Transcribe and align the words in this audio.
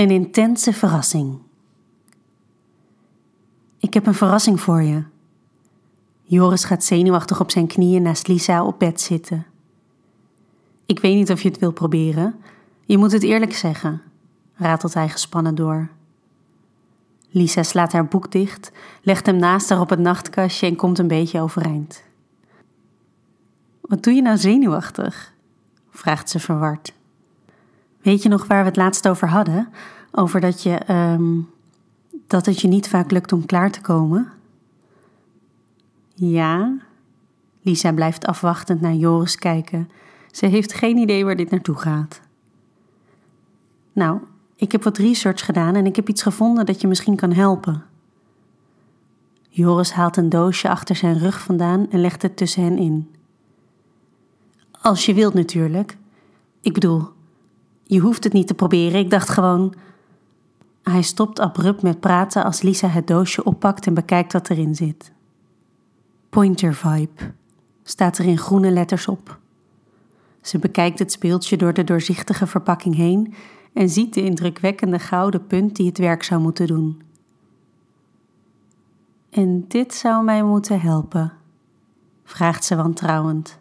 Een 0.00 0.10
intense 0.10 0.72
verrassing. 0.72 1.38
Ik 3.78 3.94
heb 3.94 4.06
een 4.06 4.14
verrassing 4.14 4.60
voor 4.60 4.82
je. 4.82 5.02
Joris 6.22 6.64
gaat 6.64 6.84
zenuwachtig 6.84 7.40
op 7.40 7.50
zijn 7.50 7.66
knieën 7.66 8.02
naast 8.02 8.28
Lisa 8.28 8.64
op 8.64 8.78
bed 8.78 9.00
zitten. 9.00 9.46
Ik 10.86 11.00
weet 11.00 11.14
niet 11.14 11.30
of 11.30 11.42
je 11.42 11.48
het 11.48 11.58
wil 11.58 11.72
proberen. 11.72 12.34
Je 12.84 12.98
moet 12.98 13.12
het 13.12 13.22
eerlijk 13.22 13.54
zeggen, 13.54 14.02
ratelt 14.54 14.94
hij 14.94 15.08
gespannen 15.08 15.54
door. 15.54 15.88
Lisa 17.30 17.62
slaat 17.62 17.92
haar 17.92 18.06
boek 18.06 18.32
dicht, 18.32 18.72
legt 19.02 19.26
hem 19.26 19.36
naast 19.36 19.68
haar 19.68 19.80
op 19.80 19.90
het 19.90 20.00
nachtkastje 20.00 20.66
en 20.66 20.76
komt 20.76 20.98
een 20.98 21.08
beetje 21.08 21.40
overeind. 21.40 22.02
Wat 23.80 24.02
doe 24.02 24.14
je 24.14 24.22
nou 24.22 24.36
zenuwachtig? 24.36 25.32
vraagt 25.90 26.30
ze 26.30 26.38
verward. 26.38 26.98
Weet 28.02 28.22
je 28.22 28.28
nog 28.28 28.46
waar 28.46 28.60
we 28.60 28.68
het 28.68 28.76
laatst 28.76 29.08
over 29.08 29.28
hadden? 29.28 29.68
Over 30.12 30.40
dat 30.40 30.62
je, 30.62 30.92
um, 30.92 31.50
dat 32.26 32.46
het 32.46 32.60
je 32.60 32.68
niet 32.68 32.88
vaak 32.88 33.10
lukt 33.10 33.32
om 33.32 33.46
klaar 33.46 33.70
te 33.70 33.80
komen? 33.80 34.32
Ja. 36.14 36.78
Lisa 37.62 37.92
blijft 37.92 38.26
afwachtend 38.26 38.80
naar 38.80 38.94
Joris 38.94 39.36
kijken. 39.36 39.90
Ze 40.30 40.46
heeft 40.46 40.72
geen 40.72 40.96
idee 40.96 41.24
waar 41.24 41.36
dit 41.36 41.50
naartoe 41.50 41.76
gaat. 41.76 42.20
Nou, 43.92 44.20
ik 44.56 44.72
heb 44.72 44.82
wat 44.84 44.98
research 44.98 45.44
gedaan 45.44 45.74
en 45.74 45.86
ik 45.86 45.96
heb 45.96 46.08
iets 46.08 46.22
gevonden 46.22 46.66
dat 46.66 46.80
je 46.80 46.88
misschien 46.88 47.16
kan 47.16 47.32
helpen. 47.32 47.84
Joris 49.48 49.92
haalt 49.92 50.16
een 50.16 50.28
doosje 50.28 50.68
achter 50.68 50.96
zijn 50.96 51.18
rug 51.18 51.40
vandaan 51.40 51.90
en 51.90 52.00
legt 52.00 52.22
het 52.22 52.36
tussen 52.36 52.62
hen 52.62 52.78
in. 52.78 53.14
Als 54.80 55.06
je 55.06 55.14
wilt 55.14 55.34
natuurlijk. 55.34 55.96
Ik 56.60 56.72
bedoel, 56.72 57.08
je 57.90 58.00
hoeft 58.00 58.24
het 58.24 58.32
niet 58.32 58.46
te 58.46 58.54
proberen. 58.54 59.00
Ik 59.00 59.10
dacht 59.10 59.28
gewoon. 59.28 59.74
Hij 60.82 61.02
stopt 61.02 61.40
abrupt 61.40 61.82
met 61.82 62.00
praten 62.00 62.44
als 62.44 62.62
Lisa 62.62 62.88
het 62.88 63.06
doosje 63.06 63.44
oppakt 63.44 63.86
en 63.86 63.94
bekijkt 63.94 64.32
wat 64.32 64.50
erin 64.50 64.74
zit. 64.74 65.12
Pointer 66.28 66.74
Vibe 66.74 67.32
staat 67.82 68.18
er 68.18 68.24
in 68.24 68.38
groene 68.38 68.70
letters 68.70 69.08
op. 69.08 69.38
Ze 70.40 70.58
bekijkt 70.58 70.98
het 70.98 71.12
speeltje 71.12 71.56
door 71.56 71.72
de 71.72 71.84
doorzichtige 71.84 72.46
verpakking 72.46 72.94
heen 72.94 73.34
en 73.72 73.88
ziet 73.88 74.14
de 74.14 74.22
indrukwekkende 74.22 74.98
gouden 74.98 75.46
punt 75.46 75.76
die 75.76 75.86
het 75.86 75.98
werk 75.98 76.22
zou 76.22 76.40
moeten 76.40 76.66
doen. 76.66 77.02
En 79.30 79.64
dit 79.68 79.94
zou 79.94 80.24
mij 80.24 80.42
moeten 80.42 80.80
helpen, 80.80 81.32
vraagt 82.24 82.64
ze 82.64 82.76
wantrouwend. 82.76 83.58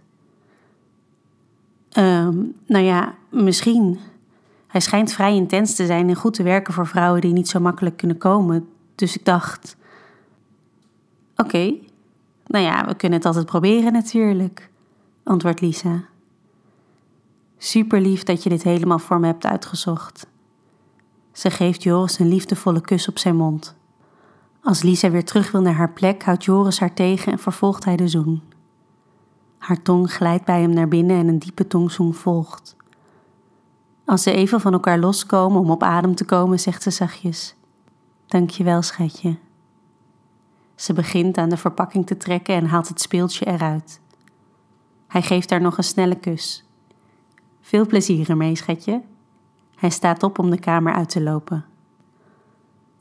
Um, 1.97 2.55
nou 2.65 2.83
ja, 2.83 3.15
misschien. 3.29 3.99
Hij 4.69 4.81
schijnt 4.81 5.13
vrij 5.13 5.35
intens 5.35 5.75
te 5.75 5.85
zijn 5.85 6.09
en 6.09 6.15
goed 6.15 6.33
te 6.33 6.43
werken 6.43 6.73
voor 6.73 6.87
vrouwen 6.87 7.21
die 7.21 7.33
niet 7.33 7.49
zo 7.49 7.59
makkelijk 7.59 7.97
kunnen 7.97 8.17
komen. 8.17 8.69
Dus 8.95 9.17
ik 9.17 9.25
dacht: 9.25 9.77
Oké, 11.35 11.73
nou 12.45 12.65
ja, 12.65 12.85
we 12.85 12.95
kunnen 12.95 13.17
het 13.17 13.27
altijd 13.27 13.45
proberen 13.45 13.93
natuurlijk, 13.93 14.69
antwoordt 15.23 15.61
Lisa. 15.61 16.03
Super 17.57 18.01
lief 18.01 18.23
dat 18.23 18.43
je 18.43 18.49
dit 18.49 18.63
helemaal 18.63 18.99
voor 18.99 19.19
me 19.19 19.25
hebt 19.25 19.45
uitgezocht. 19.45 20.27
Ze 21.31 21.49
geeft 21.49 21.83
Joris 21.83 22.19
een 22.19 22.27
liefdevolle 22.27 22.81
kus 22.81 23.07
op 23.07 23.17
zijn 23.17 23.35
mond. 23.35 23.75
Als 24.63 24.81
Lisa 24.81 25.09
weer 25.09 25.25
terug 25.25 25.51
wil 25.51 25.61
naar 25.61 25.73
haar 25.73 25.93
plek, 25.93 26.23
houdt 26.23 26.43
Joris 26.43 26.79
haar 26.79 26.93
tegen 26.93 27.31
en 27.31 27.39
vervolgt 27.39 27.85
hij 27.85 27.95
de 27.95 28.07
zoen. 28.07 28.41
Haar 29.57 29.81
tong 29.81 30.13
glijdt 30.13 30.45
bij 30.45 30.61
hem 30.61 30.73
naar 30.73 30.87
binnen 30.87 31.17
en 31.17 31.27
een 31.27 31.39
diepe 31.39 31.67
tongzoen 31.67 32.13
volgt. 32.13 32.77
Als 34.09 34.23
ze 34.23 34.31
even 34.31 34.61
van 34.61 34.73
elkaar 34.73 34.99
loskomen 34.99 35.59
om 35.59 35.71
op 35.71 35.83
adem 35.83 36.15
te 36.15 36.25
komen, 36.25 36.59
zegt 36.59 36.83
ze 36.83 36.89
zachtjes: 36.89 37.55
Dankjewel, 38.25 38.81
schatje. 38.81 39.37
Ze 40.75 40.93
begint 40.93 41.37
aan 41.37 41.49
de 41.49 41.57
verpakking 41.57 42.07
te 42.07 42.17
trekken 42.17 42.55
en 42.55 42.65
haalt 42.65 42.87
het 42.87 43.01
speeltje 43.01 43.45
eruit. 43.45 43.99
Hij 45.07 45.21
geeft 45.21 45.49
haar 45.49 45.61
nog 45.61 45.77
een 45.77 45.83
snelle 45.83 46.15
kus. 46.15 46.65
Veel 47.61 47.85
plezier 47.85 48.29
ermee, 48.29 48.55
schatje. 48.55 49.01
Hij 49.75 49.89
staat 49.89 50.23
op 50.23 50.39
om 50.39 50.49
de 50.49 50.59
kamer 50.59 50.93
uit 50.93 51.09
te 51.09 51.21
lopen. 51.21 51.65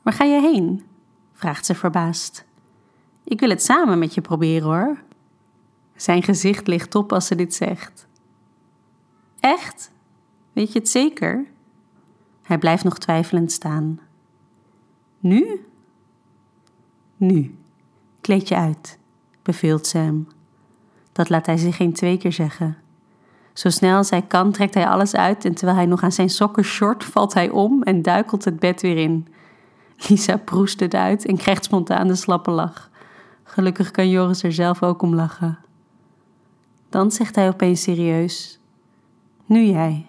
Waar 0.03 0.15
ga 0.15 0.25
je 0.25 0.41
heen? 0.41 0.85
vraagt 1.33 1.67
ze 1.67 1.75
verbaasd. 1.75 2.45
Ik 3.25 3.41
wil 3.41 3.51
het 3.51 3.63
samen 3.63 3.99
met 3.99 4.15
je 4.15 4.21
proberen 4.21 4.69
hoor. 4.69 4.99
Zijn 5.97 6.23
gezicht 6.23 6.67
ligt 6.67 6.95
op 6.95 7.13
als 7.13 7.27
ze 7.27 7.35
dit 7.35 7.55
zegt. 7.55 8.07
Echt? 9.41 9.97
Weet 10.59 10.73
je 10.73 10.79
het 10.79 10.89
zeker? 10.89 11.47
Hij 12.43 12.59
blijft 12.59 12.85
nog 12.85 12.99
twijfelend 12.99 13.53
staan. 13.53 14.01
Nu? 15.19 15.67
Nu. 17.17 17.59
Kleed 18.21 18.49
je 18.49 18.57
uit, 18.57 18.99
beveelt 19.43 19.87
Sam. 19.87 20.29
Dat 21.13 21.29
laat 21.29 21.47
hij 21.47 21.57
zich 21.57 21.77
geen 21.77 21.93
twee 21.93 22.17
keer 22.17 22.33
zeggen. 22.33 22.77
Zo 23.53 23.71
snel 23.71 23.97
als 23.97 24.11
hij 24.11 24.23
kan 24.23 24.53
trekt 24.53 24.75
hij 24.75 24.87
alles 24.87 25.15
uit 25.15 25.45
en 25.45 25.55
terwijl 25.55 25.77
hij 25.77 25.87
nog 25.87 26.03
aan 26.03 26.13
zijn 26.13 26.31
sokken 26.31 26.65
short 26.65 27.05
valt 27.05 27.35
hij 27.35 27.51
om 27.51 27.83
en 27.83 28.03
duikelt 28.03 28.45
het 28.45 28.59
bed 28.59 28.83
weer 28.83 28.97
in. 28.97 29.27
Lisa 30.09 30.37
proest 30.37 30.81
het 30.81 30.95
uit 30.95 31.27
en 31.27 31.37
krijgt 31.37 31.65
spontaan 31.65 32.09
de 32.09 32.15
slappe 32.15 32.51
lach. 32.51 32.91
Gelukkig 33.45 33.91
kan 33.91 34.09
Joris 34.09 34.43
er 34.43 34.53
zelf 34.53 34.83
ook 34.83 35.03
om 35.03 35.15
lachen. 35.15 35.59
Dan 36.89 37.11
zegt 37.11 37.35
hij 37.35 37.49
opeens 37.49 37.83
serieus: 37.83 38.61
Nu 39.47 39.65
jij. 39.65 40.08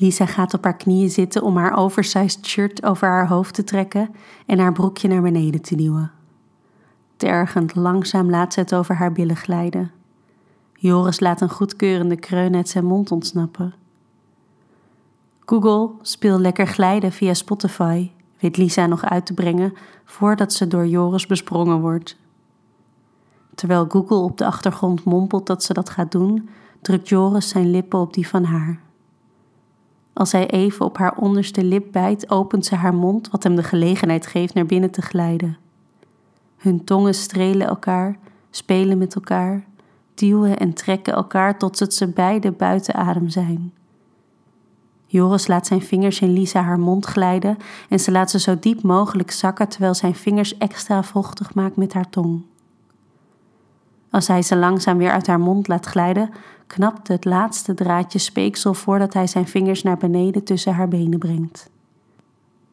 Lisa 0.00 0.26
gaat 0.26 0.54
op 0.54 0.64
haar 0.64 0.76
knieën 0.76 1.10
zitten 1.10 1.42
om 1.42 1.56
haar 1.56 1.76
oversized 1.76 2.46
shirt 2.46 2.84
over 2.84 3.08
haar 3.08 3.28
hoofd 3.28 3.54
te 3.54 3.64
trekken 3.64 4.10
en 4.46 4.58
haar 4.58 4.72
broekje 4.72 5.08
naar 5.08 5.22
beneden 5.22 5.62
te 5.62 5.76
duwen. 5.76 6.10
Tergend 7.16 7.74
langzaam 7.74 8.30
laat 8.30 8.52
ze 8.52 8.60
het 8.60 8.74
over 8.74 8.94
haar 8.94 9.12
billen 9.12 9.36
glijden. 9.36 9.90
Joris 10.74 11.20
laat 11.20 11.40
een 11.40 11.50
goedkeurende 11.50 12.16
kreun 12.16 12.54
uit 12.54 12.68
zijn 12.68 12.84
mond 12.84 13.10
ontsnappen. 13.10 13.74
Google 15.44 15.90
speel 16.02 16.38
lekker 16.38 16.66
glijden 16.66 17.12
via 17.12 17.34
Spotify, 17.34 18.10
weet 18.40 18.56
Lisa 18.56 18.86
nog 18.86 19.04
uit 19.04 19.26
te 19.26 19.34
brengen 19.34 19.74
voordat 20.04 20.52
ze 20.52 20.66
door 20.66 20.86
Joris 20.86 21.26
besprongen 21.26 21.80
wordt. 21.80 22.16
Terwijl 23.54 23.86
Google 23.88 24.16
op 24.16 24.38
de 24.38 24.46
achtergrond 24.46 25.04
mompelt 25.04 25.46
dat 25.46 25.62
ze 25.62 25.72
dat 25.72 25.90
gaat 25.90 26.12
doen, 26.12 26.48
drukt 26.80 27.08
Joris 27.08 27.48
zijn 27.48 27.70
lippen 27.70 27.98
op 27.98 28.14
die 28.14 28.28
van 28.28 28.44
haar. 28.44 28.86
Als 30.18 30.32
hij 30.32 30.50
even 30.50 30.86
op 30.86 30.98
haar 30.98 31.16
onderste 31.16 31.64
lip 31.64 31.86
bijt, 31.92 32.30
opent 32.30 32.66
ze 32.66 32.74
haar 32.74 32.94
mond, 32.94 33.30
wat 33.30 33.42
hem 33.42 33.56
de 33.56 33.62
gelegenheid 33.62 34.26
geeft 34.26 34.54
naar 34.54 34.66
binnen 34.66 34.90
te 34.90 35.02
glijden. 35.02 35.58
Hun 36.56 36.84
tongen 36.84 37.14
strelen 37.14 37.66
elkaar, 37.66 38.18
spelen 38.50 38.98
met 38.98 39.14
elkaar, 39.14 39.64
duwen 40.14 40.58
en 40.58 40.72
trekken 40.72 41.12
elkaar 41.12 41.58
tot 41.58 41.94
ze 41.94 42.08
beide 42.08 42.52
buiten 42.52 42.94
adem 42.94 43.28
zijn. 43.28 43.72
Joris 45.06 45.46
laat 45.46 45.66
zijn 45.66 45.82
vingers 45.82 46.20
in 46.20 46.32
Lisa 46.32 46.62
haar 46.62 46.80
mond 46.80 47.06
glijden 47.06 47.56
en 47.88 48.00
ze 48.00 48.10
laat 48.10 48.30
ze 48.30 48.40
zo 48.40 48.58
diep 48.58 48.82
mogelijk 48.82 49.30
zakken 49.30 49.68
terwijl 49.68 49.94
zijn 49.94 50.14
vingers 50.14 50.58
extra 50.58 51.02
vochtig 51.02 51.54
maakt 51.54 51.76
met 51.76 51.92
haar 51.92 52.10
tong. 52.10 52.42
Als 54.10 54.28
hij 54.28 54.42
ze 54.42 54.56
langzaam 54.56 54.98
weer 54.98 55.10
uit 55.10 55.26
haar 55.26 55.40
mond 55.40 55.68
laat 55.68 55.86
glijden, 55.86 56.30
knapt 56.66 57.08
het 57.08 57.24
laatste 57.24 57.74
draadje 57.74 58.18
speeksel 58.18 58.74
voordat 58.74 59.14
hij 59.14 59.26
zijn 59.26 59.46
vingers 59.46 59.82
naar 59.82 59.96
beneden 59.96 60.44
tussen 60.44 60.74
haar 60.74 60.88
benen 60.88 61.18
brengt. 61.18 61.70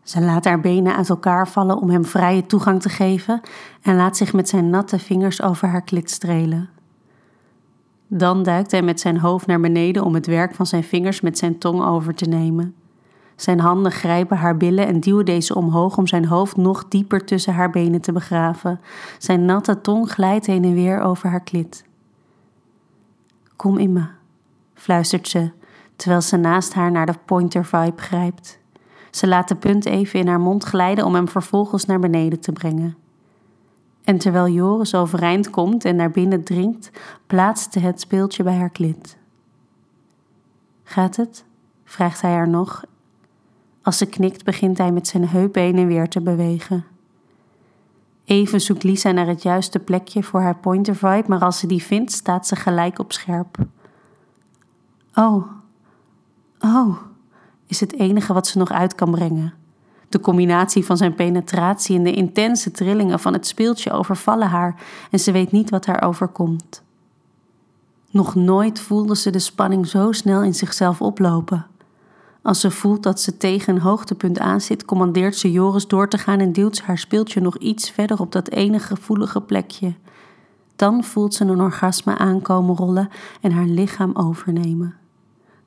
Ze 0.03 0.21
laat 0.21 0.45
haar 0.45 0.59
benen 0.59 0.95
uit 0.95 1.09
elkaar 1.09 1.47
vallen 1.47 1.77
om 1.77 1.89
hem 1.89 2.05
vrije 2.05 2.45
toegang 2.45 2.81
te 2.81 2.89
geven 2.89 3.41
en 3.81 3.95
laat 3.95 4.17
zich 4.17 4.33
met 4.33 4.49
zijn 4.49 4.69
natte 4.69 4.99
vingers 4.99 5.41
over 5.41 5.67
haar 5.67 5.81
klit 5.81 6.11
strelen. 6.11 6.69
Dan 8.07 8.43
duikt 8.43 8.71
hij 8.71 8.81
met 8.81 8.99
zijn 8.99 9.17
hoofd 9.17 9.47
naar 9.47 9.59
beneden 9.59 10.03
om 10.03 10.13
het 10.13 10.25
werk 10.25 10.55
van 10.55 10.65
zijn 10.65 10.83
vingers 10.83 11.21
met 11.21 11.37
zijn 11.37 11.57
tong 11.57 11.83
over 11.83 12.15
te 12.15 12.25
nemen. 12.25 12.75
Zijn 13.35 13.59
handen 13.59 13.91
grijpen 13.91 14.37
haar 14.37 14.57
billen 14.57 14.87
en 14.87 14.99
duwen 14.99 15.25
deze 15.25 15.55
omhoog 15.55 15.97
om 15.97 16.07
zijn 16.07 16.25
hoofd 16.25 16.57
nog 16.57 16.87
dieper 16.87 17.25
tussen 17.25 17.53
haar 17.53 17.69
benen 17.69 18.01
te 18.01 18.11
begraven. 18.11 18.79
Zijn 19.17 19.45
natte 19.45 19.81
tong 19.81 20.11
glijdt 20.11 20.45
heen 20.45 20.63
en 20.63 20.73
weer 20.73 21.01
over 21.01 21.29
haar 21.29 21.43
klit. 21.43 21.85
Kom 23.55 23.77
in 23.77 23.93
me, 23.93 24.05
fluistert 24.73 25.27
ze, 25.27 25.51
terwijl 25.95 26.21
ze 26.21 26.37
naast 26.37 26.73
haar 26.73 26.91
naar 26.91 27.05
de 27.05 27.15
pointer 27.25 27.65
vibe 27.65 28.01
grijpt. 28.01 28.59
Ze 29.11 29.27
laat 29.27 29.47
de 29.47 29.55
punt 29.55 29.85
even 29.85 30.19
in 30.19 30.27
haar 30.27 30.39
mond 30.39 30.63
glijden 30.63 31.05
om 31.05 31.15
hem 31.15 31.27
vervolgens 31.27 31.85
naar 31.85 31.99
beneden 31.99 32.39
te 32.39 32.51
brengen. 32.51 32.95
En 34.03 34.17
terwijl 34.17 34.47
Joris 34.47 34.95
overeind 34.95 35.49
komt 35.49 35.85
en 35.85 35.95
naar 35.95 36.11
binnen 36.11 36.43
dringt, 36.43 36.91
plaatst 37.27 37.73
het 37.73 37.99
speeltje 37.99 38.43
bij 38.43 38.55
haar 38.55 38.69
klit. 38.69 39.17
Gaat 40.83 41.15
het? 41.15 41.45
vraagt 41.83 42.21
hij 42.21 42.31
haar 42.31 42.49
nog 42.49 42.83
als 43.85 43.97
ze 43.97 44.05
knikt, 44.05 44.43
begint 44.43 44.77
hij 44.77 44.91
met 44.91 45.07
zijn 45.07 45.27
heup 45.27 45.55
heen 45.55 45.77
en 45.77 45.87
weer 45.87 46.09
te 46.09 46.21
bewegen. 46.21 46.85
Even 48.23 48.61
zoekt 48.61 48.83
Lisa 48.83 49.11
naar 49.11 49.27
het 49.27 49.41
juiste 49.41 49.79
plekje 49.79 50.23
voor 50.23 50.41
haar 50.41 50.57
pointer 50.57 50.95
vibe, 50.95 51.23
maar 51.27 51.39
als 51.39 51.59
ze 51.59 51.67
die 51.67 51.83
vindt, 51.83 52.11
staat 52.11 52.47
ze 52.47 52.55
gelijk 52.55 52.99
op 52.99 53.11
scherp. 53.11 53.57
Oh, 55.15 55.45
oh, 56.59 56.97
is 57.67 57.79
het 57.79 57.93
enige 57.93 58.33
wat 58.33 58.47
ze 58.47 58.57
nog 58.57 58.71
uit 58.71 58.95
kan 58.95 59.11
brengen. 59.11 59.53
De 60.09 60.19
combinatie 60.19 60.85
van 60.85 60.97
zijn 60.97 61.15
penetratie 61.15 61.97
en 61.97 62.03
de 62.03 62.13
intense 62.13 62.71
trillingen 62.71 63.19
van 63.19 63.33
het 63.33 63.47
speeltje 63.47 63.91
overvallen 63.91 64.49
haar 64.49 64.83
en 65.11 65.19
ze 65.19 65.31
weet 65.31 65.51
niet 65.51 65.69
wat 65.69 65.85
haar 65.85 66.03
overkomt. 66.03 66.83
Nog 68.09 68.35
nooit 68.35 68.79
voelde 68.79 69.15
ze 69.15 69.29
de 69.29 69.39
spanning 69.39 69.87
zo 69.87 70.11
snel 70.11 70.43
in 70.43 70.53
zichzelf 70.53 71.01
oplopen. 71.01 71.65
Als 72.45 72.59
ze 72.59 72.71
voelt 72.71 73.03
dat 73.03 73.21
ze 73.21 73.37
tegen 73.37 73.75
een 73.75 73.81
hoogtepunt 73.81 74.39
aanzit, 74.39 74.85
commandeert 74.85 75.35
ze 75.35 75.51
Joris 75.51 75.87
door 75.87 76.09
te 76.09 76.17
gaan 76.17 76.39
en 76.39 76.51
duwt 76.51 76.75
ze 76.75 76.83
haar 76.83 76.97
speeltje 76.97 77.41
nog 77.41 77.57
iets 77.57 77.89
verder 77.89 78.19
op 78.19 78.31
dat 78.31 78.49
enige 78.49 78.95
gevoelige 78.95 79.41
plekje. 79.41 79.93
Dan 80.75 81.03
voelt 81.03 81.33
ze 81.33 81.45
een 81.45 81.61
orgasme 81.61 82.17
aankomen 82.17 82.75
rollen 82.75 83.09
en 83.41 83.51
haar 83.51 83.65
lichaam 83.65 84.15
overnemen. 84.15 84.95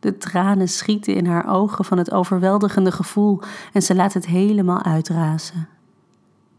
De 0.00 0.16
tranen 0.18 0.68
schieten 0.68 1.14
in 1.14 1.26
haar 1.26 1.48
ogen 1.48 1.84
van 1.84 1.98
het 1.98 2.12
overweldigende 2.12 2.92
gevoel 2.92 3.40
en 3.72 3.82
ze 3.82 3.94
laat 3.94 4.12
het 4.12 4.26
helemaal 4.26 4.82
uitrazen. 4.82 5.68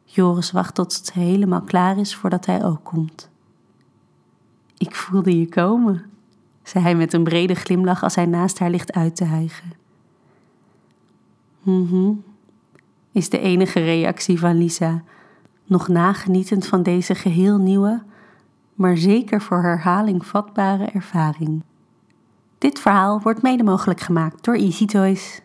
Joris 0.04 0.52
wacht 0.52 0.76
tot 0.76 0.98
het 0.98 1.14
helemaal 1.14 1.62
klaar 1.62 1.98
is 1.98 2.16
voordat 2.16 2.46
hij 2.46 2.66
ook 2.66 2.84
komt. 2.84 3.30
Ik 4.78 4.96
voelde 4.96 5.40
je 5.40 5.50
komen, 5.50 6.06
zei 6.64 6.84
hij 6.84 6.96
met 6.96 7.14
een 7.14 7.24
brede 7.24 7.56
glimlach 7.56 8.04
als 8.04 8.16
hij 8.16 8.26
naast 8.26 8.60
haar 8.60 8.70
ligt 8.70 8.92
uit 8.92 9.16
te 9.16 9.26
hijgen. 9.26 9.79
Mhm, 11.62 12.12
is 13.12 13.30
de 13.30 13.40
enige 13.40 13.80
reactie 13.80 14.40
van 14.40 14.58
Lisa, 14.58 15.04
nog 15.66 15.88
nagenietend 15.88 16.68
van 16.68 16.84
deze 16.84 17.16
geheel 17.16 17.58
nieuwe, 17.58 18.04
maar 18.74 18.98
zeker 18.98 19.42
voor 19.42 19.62
herhaling 19.62 20.26
vatbare 20.26 20.86
ervaring. 20.86 21.64
Dit 22.58 22.80
verhaal 22.80 23.22
wordt 23.22 23.42
mede 23.42 23.64
mogelijk 23.64 24.00
gemaakt 24.00 24.44
door 24.44 24.56
Easy 24.56 24.86
Toys. 24.86 25.42